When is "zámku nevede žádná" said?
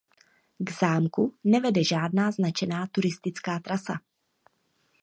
0.79-2.31